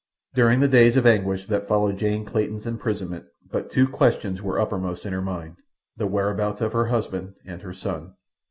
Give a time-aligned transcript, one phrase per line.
[0.33, 5.05] During the days of anguish that followed Jane Clayton's imprisonment, but two questions were uppermost
[5.05, 8.15] in her mind—the whereabouts of her husband and her son.